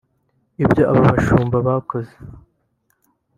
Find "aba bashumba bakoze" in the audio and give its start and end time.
0.91-2.13